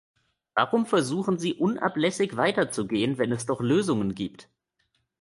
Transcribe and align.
Warum 0.55 0.87
versuchen 0.87 1.37
sie 1.37 1.53
unablässig 1.53 2.35
weiterzugehen, 2.35 3.19
wenn 3.19 3.31
es 3.31 3.45
doch 3.45 3.61
Lösungen 3.61 4.15
gibt? 4.15 4.49